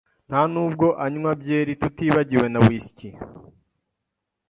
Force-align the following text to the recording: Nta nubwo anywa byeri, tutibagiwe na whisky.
Nta 0.29 0.41
nubwo 0.53 0.87
anywa 1.05 1.31
byeri, 1.41 1.71
tutibagiwe 1.81 2.47
na 2.53 2.59
whisky. 2.65 3.09